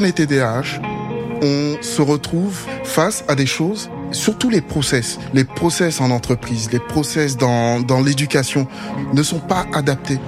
On 0.00 0.04
est 0.04 0.12
TDAH, 0.12 0.80
on 1.42 1.82
se 1.82 2.00
retrouve 2.00 2.56
face 2.84 3.24
à 3.26 3.34
des 3.34 3.46
choses, 3.46 3.90
surtout 4.12 4.48
les 4.48 4.60
process, 4.60 5.18
les 5.34 5.42
process 5.42 6.00
en 6.00 6.12
entreprise, 6.12 6.70
les 6.70 6.78
process 6.78 7.36
dans, 7.36 7.80
dans 7.80 8.00
l'éducation 8.00 8.68
ne 9.12 9.22
sont 9.24 9.40
pas 9.40 9.66
adaptés. 9.74 10.20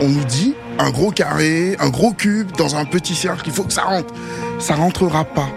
On 0.00 0.10
nous 0.10 0.24
dit 0.26 0.54
un 0.78 0.90
gros 0.90 1.10
carré, 1.10 1.76
un 1.80 1.88
gros 1.88 2.12
cube 2.12 2.52
dans 2.56 2.76
un 2.76 2.84
petit 2.84 3.16
cercle, 3.16 3.42
il 3.46 3.52
faut 3.52 3.64
que 3.64 3.72
ça 3.72 3.82
rentre. 3.82 4.14
Ça 4.60 4.76
rentrera 4.76 5.24
pas. 5.24 5.48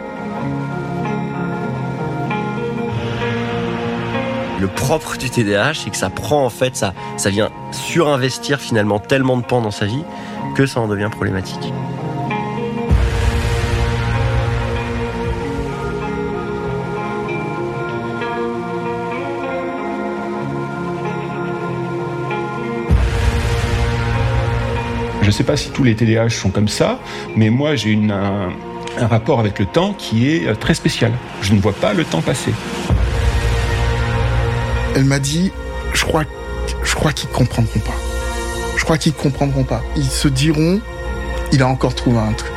Le 4.60 4.68
propre 4.68 5.16
du 5.18 5.30
TDAH, 5.30 5.76
c'est 5.84 5.92
que 5.92 5.98
ça 5.98 6.10
prend 6.10 6.44
en 6.44 6.50
fait, 6.50 6.76
ça, 6.76 6.96
ça 7.18 7.30
vient 7.30 7.52
surinvestir 7.72 8.60
finalement 8.60 8.98
tellement 8.98 9.38
de 9.38 9.44
pans 9.44 9.62
dans 9.62 9.70
sa 9.70 9.86
vie 9.86 10.04
que 10.56 10.66
ça 10.66 10.80
en 10.80 10.88
devient 10.88 11.10
problématique. 11.12 11.72
Je 25.22 25.28
ne 25.28 25.32
sais 25.32 25.44
pas 25.44 25.58
si 25.58 25.72
tous 25.72 25.84
les 25.84 25.96
TDAH 25.96 26.30
sont 26.30 26.52
comme 26.52 26.68
ça, 26.68 27.00
mais 27.36 27.50
moi 27.50 27.76
j'ai 27.76 27.96
un, 27.96 28.50
un 28.98 29.08
rapport 29.08 29.40
avec 29.40 29.60
le 29.60 29.66
temps 29.66 29.94
qui 29.94 30.30
est 30.30 30.48
euh, 30.48 30.56
très 30.56 30.74
spécial. 30.74 31.12
Je 31.42 31.54
ne 31.54 31.60
vois 31.60 31.74
pas 31.74 31.94
le 31.94 32.06
temps 32.06 32.22
passer. 32.22 32.54
Elle 34.96 35.06
m'a 35.06 35.20
dit, 35.20 35.52
je 35.94 36.06
crois, 36.06 36.24
je 36.84 36.96
crois 36.96 37.12
qu'ils 37.12 37.30
comprendront 37.30 37.80
pas. 37.80 38.05
Je 38.78 38.84
crois 38.84 38.98
qu'ils 38.98 39.14
comprendront 39.14 39.64
pas. 39.64 39.82
Ils 39.96 40.10
se 40.10 40.28
diront, 40.28 40.82
il 41.52 41.62
a 41.62 41.68
encore 41.68 41.96
trouvé 41.96 42.18
un 42.18 42.34
truc. 42.34 42.52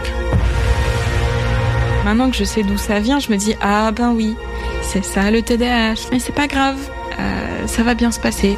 Maintenant 2.04 2.30
que 2.30 2.36
je 2.36 2.44
sais 2.44 2.62
d'où 2.62 2.78
ça 2.78 3.00
vient, 3.00 3.18
je 3.18 3.30
me 3.30 3.36
dis 3.36 3.54
ah 3.60 3.92
ben 3.92 4.12
oui, 4.12 4.36
c'est 4.82 5.04
ça 5.04 5.30
le 5.30 5.42
TDAH. 5.42 6.08
Mais 6.10 6.18
c'est 6.18 6.32
pas 6.32 6.46
grave, 6.46 6.78
euh, 7.18 7.66
ça 7.66 7.82
va 7.82 7.94
bien 7.94 8.10
se 8.10 8.20
passer. 8.20 8.56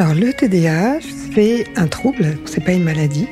Alors 0.00 0.14
le 0.14 0.32
TDAH, 0.32 1.00
c'est 1.34 1.64
un 1.74 1.88
trouble, 1.88 2.38
c'est 2.44 2.62
pas 2.62 2.70
une 2.70 2.84
maladie. 2.84 3.26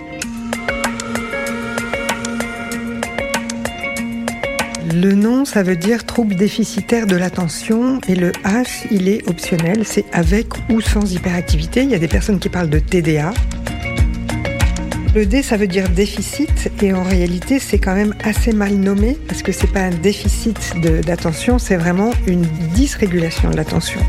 Le 4.92 5.12
nom, 5.12 5.44
ça 5.44 5.62
veut 5.62 5.76
dire 5.76 6.04
trouble 6.04 6.34
déficitaire 6.34 7.06
de 7.06 7.14
l'attention 7.14 8.00
et 8.08 8.16
le 8.16 8.32
H, 8.42 8.88
il 8.90 9.08
est 9.08 9.28
optionnel, 9.28 9.82
c'est 9.84 10.06
avec 10.12 10.48
ou 10.68 10.80
sans 10.80 11.12
hyperactivité. 11.12 11.84
Il 11.84 11.90
y 11.90 11.94
a 11.94 12.00
des 12.00 12.08
personnes 12.08 12.40
qui 12.40 12.48
parlent 12.48 12.68
de 12.68 12.80
TDA. 12.80 13.32
Le 15.14 15.24
D, 15.24 15.44
ça 15.44 15.56
veut 15.56 15.68
dire 15.68 15.88
déficit 15.88 16.72
et 16.82 16.92
en 16.92 17.04
réalité, 17.04 17.60
c'est 17.60 17.78
quand 17.78 17.94
même 17.94 18.12
assez 18.24 18.50
mal 18.50 18.74
nommé 18.74 19.16
parce 19.28 19.40
que 19.40 19.52
c'est 19.52 19.72
pas 19.72 19.82
un 19.82 19.94
déficit 19.94 20.74
d'attention, 21.06 21.60
c'est 21.60 21.76
vraiment 21.76 22.10
une 22.26 22.44
dysrégulation 22.74 23.50
de 23.50 23.56
l'attention. 23.56 24.00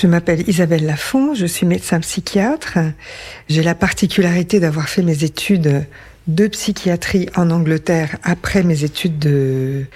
Je 0.00 0.06
m'appelle 0.06 0.48
Isabelle 0.48 0.86
Lafont, 0.86 1.34
je 1.34 1.44
suis 1.44 1.66
médecin 1.66 1.98
psychiatre. 1.98 2.78
J'ai 3.48 3.64
la 3.64 3.74
particularité 3.74 4.60
d'avoir 4.60 4.88
fait 4.88 5.02
mes 5.02 5.24
études 5.24 5.86
de 6.28 6.46
psychiatrie 6.46 7.28
en 7.34 7.50
Angleterre 7.50 8.16
après 8.22 8.62
mes 8.62 8.84
études 8.84 9.18
de 9.18 9.86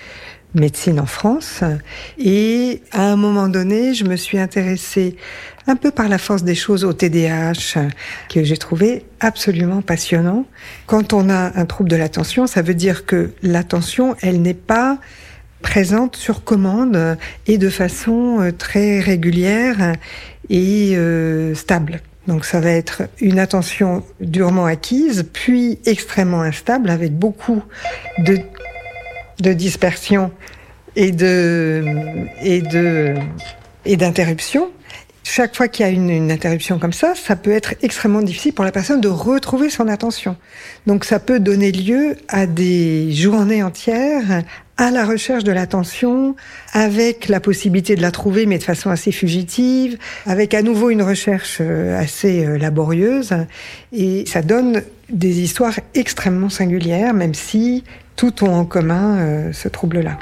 médecine 0.55 0.99
en 0.99 1.07
France. 1.07 1.63
Et 2.19 2.83
à 2.91 3.13
un 3.13 3.17
moment 3.17 3.49
donné, 3.49 3.95
je 3.95 4.05
me 4.05 4.17
suis 4.17 4.39
intéressée 4.39 5.17
un 5.69 5.77
peu 5.77 5.93
par 5.93 6.09
la 6.09 6.19
force 6.19 6.43
des 6.43 6.57
choses 6.57 6.85
au 6.85 6.93
TDAH, 6.93 7.79
que 8.29 8.43
j'ai 8.43 8.57
trouvé 8.57 9.05
absolument 9.21 9.83
passionnant. 9.83 10.47
Quand 10.87 11.13
on 11.13 11.31
a 11.31 11.57
un 11.57 11.65
trouble 11.65 11.89
de 11.89 11.97
l'attention, 11.97 12.49
ça 12.49 12.61
veut 12.63 12.75
dire 12.75 13.07
que 13.07 13.31
l'attention, 13.45 14.17
elle 14.21 14.43
n'est 14.43 14.53
pas 14.53 14.99
présente 15.63 16.17
sur 16.17 16.45
commande 16.45 17.17
et 17.47 17.57
de 17.57 17.71
façon 17.71 18.41
euh, 18.41 18.53
très 18.53 19.01
régulière 19.01 19.95
et 20.51 20.93
euh, 20.97 21.55
stable. 21.55 22.01
Donc 22.27 22.45
ça 22.45 22.61
va 22.61 22.71
être 22.71 23.03
une 23.21 23.39
attention 23.39 24.05
durement 24.21 24.67
acquise, 24.67 25.25
puis 25.33 25.79
extrêmement 25.87 26.43
instable, 26.43 26.91
avec 26.91 27.13
beaucoup 27.13 27.63
de, 28.19 28.39
de 29.41 29.53
dispersion 29.53 30.31
et 30.95 31.11
de 31.11 31.85
et 32.43 32.61
de 32.61 33.15
et 33.85 33.97
d'interruption. 33.97 34.71
Chaque 35.25 35.57
fois 35.57 35.69
qu'il 35.69 35.87
y 35.87 35.89
a 35.89 35.93
une, 35.93 36.11
une, 36.11 36.33
interruption 36.33 36.79
comme 36.81 36.93
ça, 36.93 37.15
ça 37.15 37.37
peut 37.37 37.53
être 37.53 37.75
extrêmement 37.81 38.23
difficile 38.23 38.53
pour 38.53 38.65
la 38.65 38.73
personne 38.73 39.01
de 39.01 39.09
retrouver 39.09 39.71
son 39.71 39.89
attention. 39.89 40.37
Donc 40.87 41.05
ça 41.05 41.21
peut 41.21 41.39
donner 41.39 41.71
lieu 41.71 42.17
à 42.29 42.47
des 42.47 43.13
journées 43.13 43.63
entières 43.63 44.43
à 44.83 44.91
la 44.91 45.05
recherche 45.05 45.45
de 45.45 45.53
l'attention, 45.53 46.35
avec 46.73 47.29
la 47.29 47.39
possibilité 47.39 47.95
de 47.95 48.03
la 48.03 48.11
trouver, 48.11 48.47
mais 48.47 48.59
de 48.59 48.65
façon 48.65 48.91
assez 48.91 49.13
fugitive, 49.13 49.97
avec 50.27 50.55
à 50.55 50.63
nouveau 50.63 50.91
une 50.91 51.03
recherche 51.03 51.59
euh, 51.61 51.97
assez 52.01 52.45
euh, 52.45 52.59
laborieuse. 52.59 53.31
Et 53.93 54.25
ça 54.27 54.43
donne 54.43 54.83
des 55.09 55.41
histoires 55.41 55.79
extrêmement 55.95 56.49
singulières, 56.49 57.15
même 57.15 57.35
si 57.35 57.85
tout 58.17 58.43
ont 58.43 58.55
en 58.55 58.65
commun 58.65 59.19
euh, 59.19 59.53
ce 59.53 59.69
trouble-là. 59.69 60.19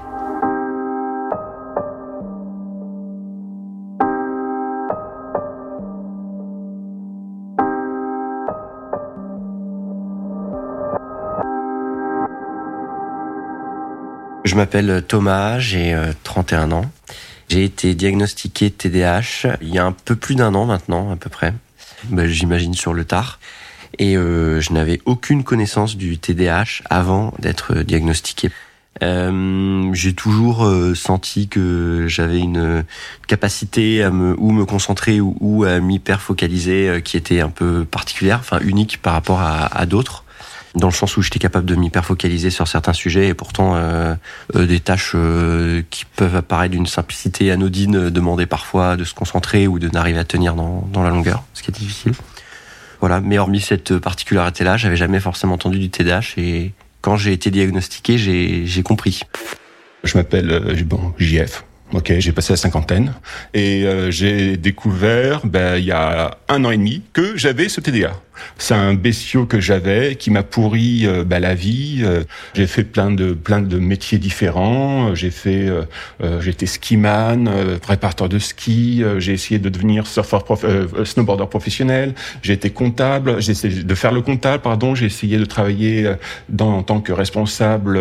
Je 14.45 14.55
m'appelle 14.55 15.05
Thomas, 15.07 15.59
j'ai 15.59 15.97
31 16.23 16.73
ans. 16.73 16.91
J'ai 17.49 17.65
été 17.65 17.95
diagnostiqué 17.95 18.71
TDAH 18.71 19.57
il 19.61 19.75
y 19.75 19.79
a 19.79 19.85
un 19.85 19.93
peu 19.93 20.17
plus 20.17 20.35
d'un 20.35 20.55
an 20.55 20.67
maintenant, 20.67 21.11
à 21.11 21.17
peu 21.17 21.29
près. 21.29 21.53
Ben, 22.05 22.27
J'imagine 22.27 22.75
sur 22.75 22.95
le 22.95 23.05
tard. 23.05 23.39
Et 23.99 24.17
euh, 24.17 24.61
je 24.61 24.73
n'avais 24.73 25.01
aucune 25.05 25.43
connaissance 25.45 25.97
du 25.97 26.19
TDAH 26.19 26.83
avant 26.89 27.35
d'être 27.39 27.83
diagnostiqué. 27.83 28.51
Euh, 29.03 29.91
j'ai 29.95 30.15
toujours 30.15 30.65
euh, 30.65 30.95
senti 30.95 31.49
que 31.49 32.07
j'avais 32.07 32.39
une 32.39 32.85
capacité 33.27 34.03
à 34.03 34.11
me 34.11 34.35
ou 34.39 34.53
me 34.53 34.65
concentrer 34.65 35.21
ou, 35.21 35.65
à 35.65 35.81
m'hyper 35.81 36.21
focaliser 36.21 36.89
euh, 36.89 37.01
qui 37.01 37.17
était 37.17 37.41
un 37.41 37.49
peu 37.51 37.85
particulière, 37.85 38.39
enfin 38.41 38.59
unique 38.61 39.01
par 39.01 39.15
rapport 39.15 39.41
à 39.41 39.87
d'autres 39.87 40.25
dans 40.75 40.89
le 40.89 40.93
sens 40.95 41.17
où 41.17 41.23
j'étais 41.23 41.39
capable 41.39 41.67
de 41.67 41.75
m'hyper 41.75 42.05
focaliser 42.05 42.51
sur 42.51 42.69
certains 42.69 42.93
sujets 42.93 43.29
et 43.29 43.35
pourtant 43.35 43.75
euh, 43.75 44.15
euh, 44.55 44.67
des 44.67 44.81
tâches 44.81 45.13
euh, 45.15 45.83
qui 45.91 46.05
peuvent 46.05 46.37
apparaître 46.37 46.73
d'une 46.73 46.87
simplicité 46.87 47.51
anodine 47.51 48.11
demander 48.11 48.47
parfois 48.47 48.97
de 48.97 49.05
se 49.05 49.15
concentrer 49.15 49.67
ou 49.67 49.79
de 49.79 49.89
n'arriver 49.89 50.19
à 50.19 50.25
tenir 50.25 50.55
dans, 50.55 50.89
dans 50.93 51.03
la 51.03 51.11
longueur, 51.11 51.43
ce 51.55 51.63
qui 51.63 51.71
est 51.71 51.75
difficile. 51.75 52.13
Voilà, 53.01 53.21
mais 53.21 53.39
hormis 53.39 53.61
cette 53.61 53.99
particularité-là, 53.99 54.77
j'avais 54.77 54.97
jamais 54.97 55.21
forcément 55.21 55.55
entendu 55.55 55.79
du 55.79 55.91
TDAH 55.91 56.35
et 56.37 56.73
quand 57.01 57.17
j'ai 57.17 57.33
été 57.33 57.51
diagnostiqué, 57.51 58.19
j'ai 58.19 58.83
compris. 58.83 59.23
Je 60.05 60.19
m'appelle 60.19 60.85
bon, 60.85 61.15
JF. 61.19 61.65
Ok, 61.93 62.13
j'ai 62.19 62.33
passé 62.33 62.53
la 62.53 62.59
cinquantaine 62.59 63.15
et 63.55 63.87
j'ai 64.11 64.59
découvert 64.59 65.47
ben, 65.47 65.77
il 65.77 65.85
y 65.85 65.93
a 65.93 66.37
un 66.49 66.65
an 66.67 66.71
et 66.71 66.77
demi 66.77 67.03
que 67.15 67.39
j'avais 67.39 67.71
ce 67.71 67.81
TDA. 67.81 68.13
C'est 68.59 68.75
un 68.75 68.95
bestiau 68.95 69.47
que 69.47 69.61
j'avais 69.61 70.17
qui 70.17 70.31
m'a 70.31 70.43
pourri 70.43 71.07
euh, 71.07 71.25
bah, 71.25 71.41
la 71.41 71.55
vie. 71.55 72.03
Euh, 72.03 72.25
j'ai 72.55 72.67
fait 72.67 72.85
plein 72.85 73.11
de 73.11 73.33
plein 73.33 73.61
de 73.61 73.79
métiers 73.79 74.19
différents. 74.19 75.15
J'ai 75.15 75.31
fait, 75.31 75.69
euh, 75.69 76.41
j'étais 76.41 76.67
skiman, 76.67 77.51
préparateur 77.81 78.29
de 78.29 78.39
ski. 78.39 79.03
j'ai 79.19 79.33
essayé 79.33 79.59
de 79.59 79.69
devenir 79.69 80.07
surfeur, 80.07 80.45
prof, 80.45 80.65
snowboarder 81.05 81.47
professionnel. 81.49 82.15
J'ai 82.43 82.53
été 82.53 82.71
comptable. 82.71 83.41
J'ai 83.41 83.53
essayé 83.53 83.83
de 83.83 83.95
faire 83.95 84.13
le 84.13 84.23
comptable, 84.23 84.63
pardon. 84.63 84.95
J'ai 84.95 85.07
essayé 85.07 85.39
de 85.39 85.45
travailler 85.45 86.13
dans, 86.49 86.79
en 86.79 86.83
tant 86.83 87.01
que 87.01 87.13
responsable 87.13 87.99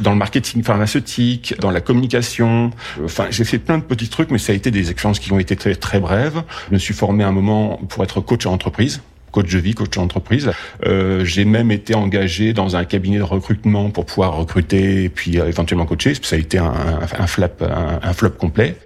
dans 0.00 0.10
le 0.10 0.16
marketing 0.16 0.62
pharmaceutique, 0.62 1.54
dans 1.60 1.70
la 1.70 1.80
communication. 1.80 2.70
Enfin, 3.04 3.26
j'ai 3.30 3.44
fait 3.44 3.58
plein 3.58 3.78
de 3.78 3.84
petits 3.84 4.08
trucs, 4.08 4.30
mais 4.30 4.38
ça 4.38 4.52
a 4.52 4.54
été 4.54 4.70
des 4.70 4.90
expériences 4.90 5.18
qui 5.18 5.32
ont 5.32 5.38
été 5.38 5.56
très 5.56 5.74
très 5.74 6.00
brèves. 6.00 6.42
Je 6.68 6.74
me 6.74 6.78
suis 6.78 6.94
formé 6.94 7.24
un 7.24 7.32
moment 7.32 7.80
pour 7.88 8.04
être 8.04 8.20
coach 8.20 8.46
en 8.46 8.52
entreprise 8.52 9.00
coach 9.34 9.50
de 9.50 9.58
vie, 9.58 9.74
coach 9.74 9.90
d'entreprise. 9.90 10.52
Euh, 10.86 11.24
j'ai 11.24 11.44
même 11.44 11.72
été 11.72 11.96
engagé 11.96 12.52
dans 12.52 12.76
un 12.76 12.84
cabinet 12.84 13.18
de 13.18 13.24
recrutement 13.24 13.90
pour 13.90 14.06
pouvoir 14.06 14.34
recruter 14.34 15.02
et 15.02 15.08
puis 15.08 15.40
euh, 15.40 15.48
éventuellement 15.48 15.86
coacher. 15.86 16.14
Ça 16.22 16.36
a 16.36 16.38
été 16.38 16.58
un, 16.58 16.72
un, 17.18 17.26
flop, 17.26 17.48
un, 17.60 18.12
flop 18.12 18.30
complet. 18.30 18.78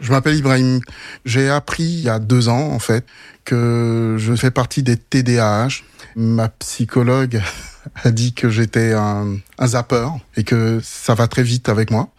Je 0.00 0.10
m'appelle 0.12 0.36
Ibrahim. 0.36 0.80
J'ai 1.24 1.48
appris 1.48 1.84
il 1.84 2.02
y 2.02 2.10
a 2.10 2.18
deux 2.18 2.50
ans, 2.50 2.72
en 2.72 2.78
fait, 2.78 3.06
que 3.46 4.16
je 4.18 4.34
fais 4.34 4.50
partie 4.50 4.82
des 4.82 4.98
TDAH. 4.98 5.82
Ma 6.14 6.50
psychologue 6.50 7.40
a 8.04 8.10
dit 8.10 8.34
que 8.34 8.50
j'étais 8.50 8.92
un, 8.92 9.36
un 9.58 9.66
zapper 9.66 10.08
et 10.36 10.44
que 10.44 10.78
ça 10.82 11.14
va 11.14 11.26
très 11.26 11.42
vite 11.42 11.70
avec 11.70 11.90
moi. 11.90 12.10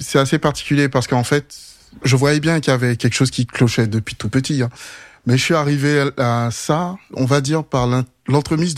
C'est 0.00 0.18
assez 0.18 0.38
particulier 0.38 0.88
parce 0.88 1.06
qu'en 1.06 1.24
fait, 1.24 1.54
je 2.04 2.16
voyais 2.16 2.40
bien 2.40 2.60
qu'il 2.60 2.70
y 2.70 2.74
avait 2.74 2.96
quelque 2.96 3.14
chose 3.14 3.30
qui 3.30 3.46
clochait 3.46 3.86
depuis 3.86 4.16
tout 4.16 4.30
petit. 4.30 4.62
Hein. 4.62 4.70
Mais 5.26 5.36
je 5.36 5.44
suis 5.44 5.54
arrivé 5.54 6.08
à 6.16 6.48
ça, 6.50 6.96
on 7.14 7.24
va 7.24 7.40
dire, 7.40 7.62
par 7.62 7.86
l'entremise 8.26 8.74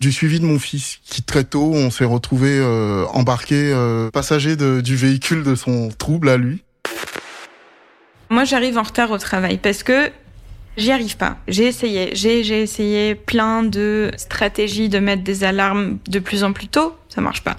du 0.00 0.12
suivi 0.12 0.40
de 0.40 0.44
mon 0.44 0.58
fils, 0.58 0.98
qui 1.04 1.22
très 1.22 1.44
tôt, 1.44 1.72
on 1.74 1.90
s'est 1.90 2.04
retrouvé 2.04 2.58
euh, 2.58 3.06
embarqué 3.06 3.72
euh, 3.72 4.10
passager 4.10 4.56
du 4.56 4.96
véhicule 4.96 5.42
de 5.42 5.54
son 5.54 5.88
trouble 5.88 6.28
à 6.28 6.36
lui. 6.36 6.62
Moi, 8.28 8.44
j'arrive 8.44 8.76
en 8.76 8.82
retard 8.82 9.10
au 9.10 9.18
travail 9.18 9.58
parce 9.58 9.82
que 9.82 10.10
J'y 10.76 10.92
arrive 10.92 11.16
pas. 11.16 11.38
J'ai 11.48 11.64
essayé. 11.64 12.10
J'ai, 12.14 12.60
essayé 12.60 13.14
plein 13.14 13.62
de 13.62 14.10
stratégies 14.18 14.88
de 14.88 14.98
mettre 14.98 15.22
des 15.22 15.42
alarmes 15.42 15.98
de 16.08 16.18
plus 16.18 16.44
en 16.44 16.52
plus 16.52 16.68
tôt. 16.68 16.94
Ça 17.08 17.22
marche 17.22 17.42
pas. 17.42 17.56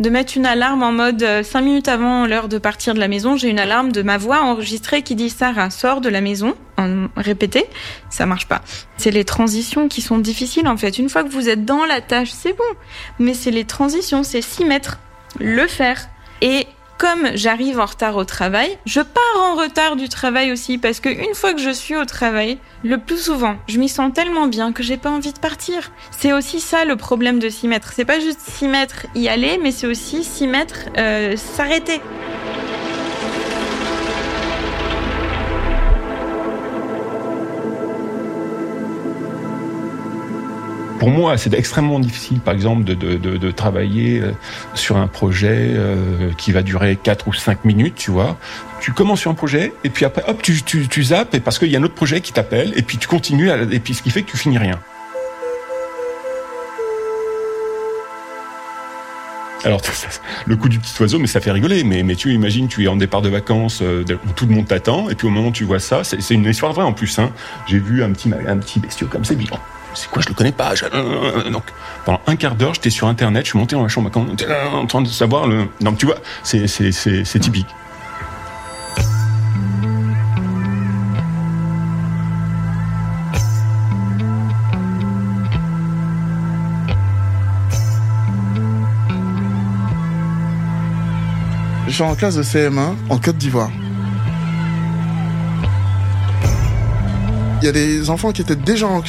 De 0.00 0.10
mettre 0.10 0.36
une 0.36 0.44
alarme 0.44 0.82
en 0.82 0.92
mode 0.92 1.20
5 1.20 1.24
euh, 1.26 1.62
minutes 1.62 1.88
avant 1.88 2.26
l'heure 2.26 2.48
de 2.48 2.58
partir 2.58 2.92
de 2.92 3.00
la 3.00 3.08
maison, 3.08 3.36
j'ai 3.36 3.48
une 3.48 3.58
alarme 3.58 3.90
de 3.90 4.02
ma 4.02 4.18
voix 4.18 4.42
enregistrée 4.42 5.02
qui 5.02 5.14
dit 5.14 5.30
Sarah, 5.30 5.70
sors 5.70 6.02
de 6.02 6.10
la 6.10 6.20
maison. 6.20 6.54
En 6.76 7.08
répété. 7.16 7.64
Ça 8.10 8.26
marche 8.26 8.46
pas. 8.46 8.60
C'est 8.98 9.10
les 9.10 9.24
transitions 9.24 9.88
qui 9.88 10.02
sont 10.02 10.18
difficiles 10.18 10.68
en 10.68 10.76
fait. 10.76 10.98
Une 10.98 11.08
fois 11.08 11.24
que 11.24 11.30
vous 11.30 11.48
êtes 11.48 11.64
dans 11.64 11.84
la 11.86 12.00
tâche, 12.00 12.30
c'est 12.30 12.52
bon. 12.52 12.78
Mais 13.18 13.34
c'est 13.34 13.50
les 13.50 13.64
transitions, 13.64 14.22
c'est 14.22 14.42
s'y 14.42 14.64
mettre, 14.64 14.98
le 15.40 15.66
faire. 15.66 16.08
Et 16.40 16.66
comme 16.98 17.28
j'arrive 17.34 17.78
en 17.78 17.86
retard 17.86 18.16
au 18.16 18.24
travail, 18.24 18.76
je 18.84 19.00
pars 19.00 19.22
en 19.40 19.54
retard 19.54 19.94
du 19.94 20.08
travail 20.08 20.50
aussi 20.50 20.78
parce 20.78 20.98
que 20.98 21.08
une 21.08 21.34
fois 21.34 21.54
que 21.54 21.60
je 21.60 21.70
suis 21.70 21.96
au 21.96 22.04
travail, 22.04 22.58
le 22.82 22.98
plus 22.98 23.24
souvent, 23.24 23.56
je 23.68 23.78
m'y 23.78 23.88
sens 23.88 24.12
tellement 24.12 24.48
bien 24.48 24.72
que 24.72 24.82
j'ai 24.82 24.96
pas 24.96 25.10
envie 25.10 25.32
de 25.32 25.38
partir. 25.38 25.92
C'est 26.10 26.32
aussi 26.32 26.60
ça 26.60 26.84
le 26.84 26.96
problème 26.96 27.38
de 27.38 27.48
s'y 27.48 27.68
mettre. 27.68 27.92
C'est 27.92 28.04
pas 28.04 28.18
juste 28.18 28.40
s'y 28.40 28.66
mettre, 28.66 29.06
y 29.14 29.28
aller, 29.28 29.58
mais 29.62 29.70
c'est 29.70 29.86
aussi 29.86 30.24
s'y 30.24 30.48
mettre, 30.48 30.88
euh, 30.98 31.36
s'arrêter. 31.36 32.00
Pour 40.98 41.10
moi, 41.10 41.38
c'est 41.38 41.54
extrêmement 41.54 42.00
difficile, 42.00 42.40
par 42.40 42.54
exemple, 42.54 42.82
de, 42.82 43.50
travailler 43.52 44.20
euh, 44.20 44.32
sur 44.74 44.96
un 44.96 45.06
projet 45.06 45.70
euh, 45.76 46.32
qui 46.36 46.50
va 46.50 46.62
durer 46.62 46.96
4 46.96 47.28
ou 47.28 47.32
5 47.32 47.64
minutes, 47.64 47.94
tu 47.94 48.10
vois. 48.10 48.36
Tu 48.80 48.92
commences 48.92 49.20
sur 49.20 49.30
un 49.30 49.34
projet, 49.34 49.72
et 49.84 49.90
puis 49.90 50.04
après, 50.04 50.24
hop, 50.26 50.42
tu, 50.42 51.02
zappes, 51.04 51.34
et 51.34 51.40
parce 51.40 51.58
qu'il 51.58 51.68
y 51.68 51.76
a 51.76 51.78
un 51.78 51.82
autre 51.84 51.94
projet 51.94 52.20
qui 52.20 52.32
t'appelle, 52.32 52.72
et 52.76 52.82
puis 52.82 52.98
tu 52.98 53.06
continues, 53.06 53.50
et 53.70 53.78
puis 53.78 53.94
ce 53.94 54.02
qui 54.02 54.10
fait 54.10 54.22
que 54.22 54.30
tu 54.30 54.36
finis 54.36 54.58
rien. 54.58 54.78
Alors, 59.64 59.80
le 60.46 60.56
coup 60.56 60.68
du 60.68 60.80
petit 60.80 61.00
oiseau, 61.00 61.18
mais 61.20 61.26
ça 61.28 61.40
fait 61.40 61.52
rigoler. 61.52 61.84
Mais, 61.84 62.14
tu 62.16 62.32
imagines, 62.32 62.66
tu 62.66 62.84
es 62.84 62.88
en 62.88 62.96
départ 62.96 63.22
de 63.22 63.28
vacances, 63.28 63.82
euh, 63.82 64.04
tout 64.34 64.46
le 64.46 64.54
monde 64.54 64.66
t'attend, 64.66 65.08
et 65.10 65.14
puis 65.14 65.28
au 65.28 65.30
moment 65.30 65.48
où 65.48 65.52
tu 65.52 65.64
vois 65.64 65.80
ça, 65.80 66.02
c'est 66.02 66.34
une 66.34 66.44
histoire 66.44 66.72
vraie 66.72 66.84
en 66.84 66.92
plus. 66.92 67.18
Hein. 67.20 67.30
J'ai 67.68 67.78
vu 67.78 68.02
un 68.02 68.10
petit, 68.10 68.30
un 68.46 68.56
petit 68.58 68.80
bestiau 68.80 69.06
comme 69.06 69.24
c'est 69.24 69.36
vivant 69.36 69.60
c'est 69.98 70.08
quoi, 70.10 70.22
je 70.22 70.28
le 70.28 70.34
connais 70.34 70.52
pas. 70.52 70.74
Donc, 71.50 71.64
pendant 72.04 72.20
un 72.26 72.36
quart 72.36 72.54
d'heure, 72.54 72.74
j'étais 72.74 72.90
sur 72.90 73.08
Internet, 73.08 73.44
je 73.44 73.50
suis 73.50 73.58
monté 73.58 73.74
dans 73.74 73.82
la 73.82 73.88
chambre 73.88 74.10
en 74.16 74.86
train 74.86 75.02
de 75.02 75.08
savoir 75.08 75.46
le. 75.46 75.66
Donc, 75.80 75.98
tu 75.98 76.06
vois, 76.06 76.18
c'est, 76.44 76.68
c'est, 76.68 76.92
c'est 76.92 77.38
typique. 77.40 77.66
Je 91.88 91.94
suis 91.94 92.02
en 92.02 92.14
classe 92.14 92.36
de 92.36 92.44
CM1 92.44 92.94
en 93.08 93.18
Côte 93.18 93.38
d'Ivoire. 93.38 93.70
Il 97.60 97.64
y 97.64 97.68
a 97.68 97.72
des 97.72 98.08
enfants 98.08 98.30
qui 98.30 98.40
étaient 98.42 98.54
déjà 98.54 98.86
en, 98.86 99.02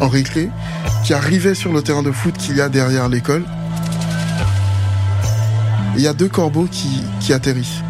en, 0.00 0.08
récré, 0.08 0.50
qui 1.02 1.14
arrivaient 1.14 1.54
sur 1.54 1.72
le 1.72 1.80
terrain 1.82 2.02
de 2.02 2.12
foot 2.12 2.36
qu'il 2.36 2.56
y 2.56 2.60
a 2.60 2.68
derrière 2.68 3.08
l'école. 3.08 3.42
Il 5.96 6.02
y 6.02 6.06
a 6.06 6.12
deux 6.12 6.28
corbeaux 6.28 6.68
qui, 6.70 7.02
qui 7.20 7.32
atterrissent. 7.32 7.80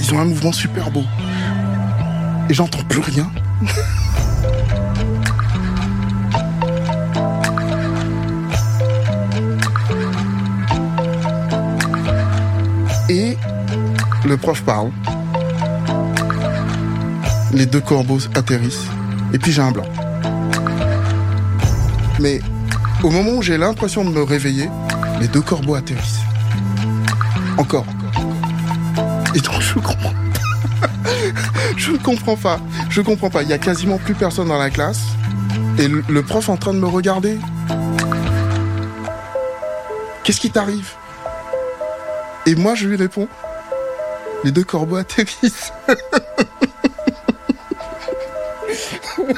Ils 0.00 0.12
ont 0.14 0.18
un 0.18 0.24
mouvement 0.24 0.50
super 0.52 0.90
beau. 0.90 1.04
Et 2.48 2.54
j'entends 2.54 2.82
plus 2.88 3.00
rien. 3.00 3.30
Et 13.08 13.36
le 14.24 14.36
prof 14.36 14.62
parle 14.62 14.90
les 17.56 17.64
deux 17.64 17.80
corbeaux 17.80 18.18
atterrissent, 18.34 18.86
et 19.32 19.38
puis 19.38 19.50
j'ai 19.50 19.62
un 19.62 19.72
blanc. 19.72 19.86
Mais 22.20 22.40
au 23.02 23.10
moment 23.10 23.32
où 23.32 23.42
j'ai 23.42 23.56
l'impression 23.56 24.04
de 24.04 24.10
me 24.10 24.22
réveiller, 24.22 24.68
les 25.20 25.28
deux 25.28 25.40
corbeaux 25.40 25.74
atterrissent. 25.74 26.20
Encore, 27.56 27.86
Et 29.34 29.40
donc 29.40 29.60
je 29.60 29.74
comprends. 29.74 30.12
je 31.78 31.92
ne 31.92 31.96
comprends 31.96 32.36
pas. 32.36 32.60
Je 32.90 33.00
comprends 33.00 33.30
pas. 33.30 33.42
Il 33.42 33.48
y 33.48 33.54
a 33.54 33.58
quasiment 33.58 33.96
plus 33.96 34.14
personne 34.14 34.48
dans 34.48 34.58
la 34.58 34.68
classe. 34.68 35.00
Et 35.78 35.88
le 35.88 36.22
prof 36.22 36.50
en 36.50 36.58
train 36.58 36.74
de 36.74 36.78
me 36.78 36.86
regarder. 36.86 37.38
Qu'est-ce 40.24 40.40
qui 40.40 40.50
t'arrive? 40.50 40.90
Et 42.44 42.54
moi 42.54 42.74
je 42.74 42.86
lui 42.86 42.96
réponds. 42.96 43.28
Les 44.44 44.52
deux 44.52 44.64
corbeaux 44.64 44.96
atterrissent. 44.96 45.72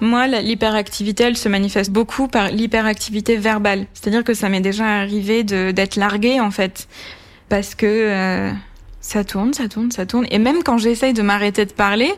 Moi, 0.00 0.26
l'hyperactivité, 0.26 1.24
elle 1.24 1.36
se 1.36 1.48
manifeste 1.48 1.90
beaucoup 1.90 2.28
par 2.28 2.48
l'hyperactivité 2.48 3.36
verbale. 3.36 3.86
C'est-à-dire 3.94 4.22
que 4.22 4.34
ça 4.34 4.50
m'est 4.50 4.60
déjà 4.60 4.86
arrivé 4.86 5.44
d'être 5.44 5.96
larguée, 5.96 6.40
en 6.40 6.50
fait. 6.50 6.88
Parce 7.48 7.74
que 7.74 7.86
euh, 7.86 8.50
ça 9.00 9.24
tourne, 9.24 9.54
ça 9.54 9.68
tourne, 9.68 9.90
ça 9.90 10.04
tourne. 10.04 10.26
Et 10.30 10.38
même 10.38 10.62
quand 10.62 10.78
j'essaye 10.78 11.14
de 11.14 11.22
m'arrêter 11.22 11.64
de 11.64 11.72
parler, 11.72 12.12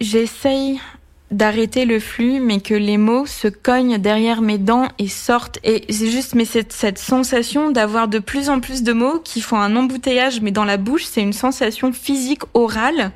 j'essaye 0.00 0.80
d'arrêter 1.30 1.84
le 1.84 1.98
flux, 1.98 2.40
mais 2.40 2.60
que 2.60 2.74
les 2.74 2.98
mots 2.98 3.26
se 3.26 3.48
cognent 3.48 3.98
derrière 3.98 4.42
mes 4.42 4.58
dents 4.58 4.88
et 4.98 5.08
sortent. 5.08 5.58
Et 5.64 5.84
c'est 5.92 6.10
juste, 6.10 6.34
mais 6.34 6.44
cette, 6.44 6.72
cette 6.72 6.98
sensation 6.98 7.70
d'avoir 7.70 8.08
de 8.08 8.18
plus 8.18 8.48
en 8.48 8.60
plus 8.60 8.82
de 8.82 8.92
mots 8.92 9.18
qui 9.18 9.40
font 9.40 9.58
un 9.58 9.74
embouteillage, 9.74 10.40
mais 10.40 10.52
dans 10.52 10.64
la 10.64 10.76
bouche, 10.76 11.04
c'est 11.04 11.22
une 11.22 11.32
sensation 11.32 11.92
physique 11.92 12.42
orale 12.54 13.12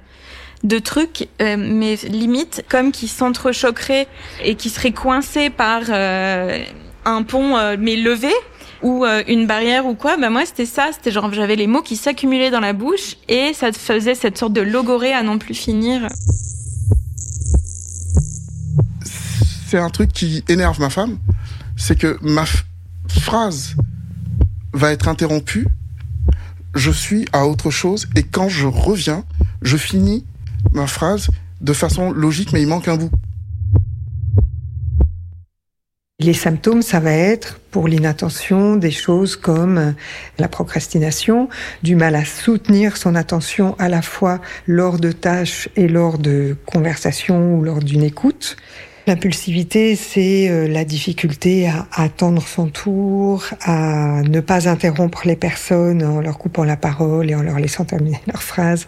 de 0.65 0.79
trucs, 0.79 1.29
euh, 1.41 1.57
mais 1.59 1.97
limite 2.09 2.65
comme 2.69 2.93
qui 2.93 3.09
s'entrechoqueraient 3.09 4.09
et 4.45 4.57
qui 4.57 4.69
seraient 4.69 4.93
coincés 4.93 5.49
par 5.49 5.83
euh, 5.89 6.63
un 7.05 7.23
pont 7.23 7.57
euh, 7.57 7.77
mais 7.79 7.97
levé 7.97 8.33
ou 8.83 9.05
une 9.27 9.47
barrière 9.47 9.85
ou 9.85 9.95
quoi. 9.95 10.17
Bah 10.17 10.31
moi 10.31 10.47
c'était 10.47 10.65
ça, 10.65 10.89
c'était 10.93 11.11
genre 11.11 11.31
j'avais 11.35 11.57
les 11.57 11.67
mots 11.67 11.83
qui 11.83 11.97
s'accumulaient 11.97 12.51
dans 12.51 12.61
la 12.61 12.73
bouche 12.73 13.17
et 13.29 13.53
ça 13.53 13.73
faisait 13.73 14.15
cette 14.15 14.39
sorte 14.39 14.55
de 14.55 14.63
logorée 14.63 15.13
à 15.13 15.23
non 15.23 15.37
plus 15.37 15.55
finir. 15.55 16.09
C'est 19.71 19.79
un 19.79 19.91
truc 19.91 20.11
qui 20.13 20.43
énerve 20.49 20.81
ma 20.81 20.91
femme, 20.91 21.19
c'est 21.77 21.97
que 21.97 22.19
ma 22.23 22.45
phrase 23.07 23.77
va 24.73 24.91
être 24.91 25.07
interrompu, 25.07 25.69
je 26.75 26.91
suis 26.91 27.25
à 27.33 27.47
autre 27.47 27.71
chose 27.71 28.09
et 28.17 28.25
quand 28.25 28.49
je 28.49 28.67
reviens, 28.67 29.25
je 29.63 29.77
finis 29.77 30.27
ma 30.73 30.89
phrase 30.89 31.29
de 31.61 31.73
façon 31.73 32.11
logique 32.11 32.53
mais 32.53 32.63
il 32.63 32.67
manque 32.67 32.89
un 32.89 32.97
bout. 32.97 33.13
Les 36.19 36.35
symptômes, 36.35 36.83
ça 36.83 36.99
va 36.99 37.13
être 37.13 37.61
pour 37.71 37.87
l'inattention 37.87 38.75
des 38.75 38.91
choses 38.91 39.37
comme 39.37 39.95
la 40.39 40.49
procrastination, 40.49 41.49
du 41.85 41.95
mal 41.95 42.17
à 42.17 42.25
soutenir 42.25 42.97
son 42.97 43.15
attention 43.15 43.77
à 43.79 43.89
la 43.89 44.03
fois 44.03 44.41
lors 44.67 44.99
de 44.99 45.13
tâches 45.13 45.69
et 45.77 45.87
lors 45.87 46.19
de 46.19 46.57
conversations 46.67 47.55
ou 47.55 47.63
lors 47.63 47.79
d'une 47.79 48.03
écoute. 48.03 48.57
L'impulsivité, 49.11 49.97
c'est 49.97 50.49
euh, 50.49 50.69
la 50.69 50.85
difficulté 50.85 51.67
à 51.67 51.85
attendre 51.97 52.41
son 52.47 52.69
tour, 52.69 53.43
à 53.63 54.23
ne 54.23 54.39
pas 54.39 54.69
interrompre 54.69 55.23
les 55.25 55.35
personnes 55.35 56.05
en 56.05 56.21
leur 56.21 56.39
coupant 56.39 56.63
la 56.63 56.77
parole 56.77 57.29
et 57.29 57.35
en 57.35 57.43
leur 57.43 57.59
laissant 57.59 57.85
terminer 57.85 58.21
leur 58.29 58.41
phrase. 58.41 58.87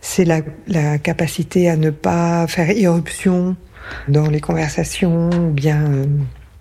C'est 0.00 0.24
la, 0.24 0.98
capacité 0.98 1.68
à 1.68 1.76
ne 1.76 1.90
pas 1.90 2.46
faire 2.46 2.70
irruption 2.70 3.56
dans 4.06 4.28
les 4.28 4.40
conversations 4.40 5.28
ou 5.30 5.50
bien 5.50 5.82
euh, 5.82 6.06